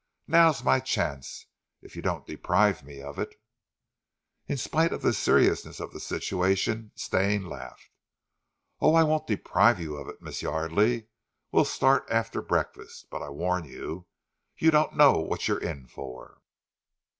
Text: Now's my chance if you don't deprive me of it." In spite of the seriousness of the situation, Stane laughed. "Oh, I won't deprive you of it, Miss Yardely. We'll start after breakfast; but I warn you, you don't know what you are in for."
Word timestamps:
Now's 0.25 0.63
my 0.63 0.79
chance 0.79 1.45
if 1.83 1.95
you 1.95 2.01
don't 2.01 2.25
deprive 2.25 2.83
me 2.83 3.03
of 3.03 3.19
it." 3.19 3.39
In 4.47 4.57
spite 4.57 4.91
of 4.91 5.03
the 5.03 5.13
seriousness 5.13 5.79
of 5.79 5.93
the 5.93 5.99
situation, 5.99 6.91
Stane 6.95 7.45
laughed. 7.45 7.91
"Oh, 8.79 8.95
I 8.95 9.03
won't 9.03 9.27
deprive 9.27 9.79
you 9.79 9.97
of 9.97 10.07
it, 10.07 10.19
Miss 10.19 10.41
Yardely. 10.41 11.09
We'll 11.51 11.65
start 11.65 12.07
after 12.09 12.41
breakfast; 12.41 13.11
but 13.11 13.21
I 13.21 13.29
warn 13.29 13.65
you, 13.65 14.07
you 14.57 14.71
don't 14.71 14.97
know 14.97 15.11
what 15.19 15.47
you 15.47 15.53
are 15.57 15.61
in 15.61 15.85
for." 15.85 16.41